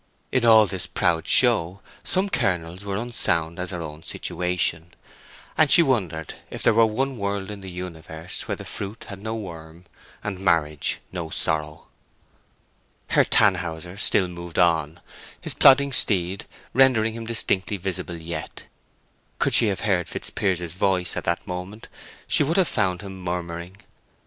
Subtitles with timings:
[0.31, 4.95] In all this proud show some kernels were unsound as her own situation,
[5.55, 9.21] and she wondered if there were one world in the universe where the fruit had
[9.21, 9.85] no worm,
[10.23, 11.85] and marriage no sorrow.
[13.09, 14.99] Herr Tannhäuser still moved on,
[15.39, 18.63] his plodding steed rendering him distinctly visible yet.
[19.37, 21.87] Could she have heard Fitzpiers's voice at that moment
[22.25, 23.77] she would have found him murmuring—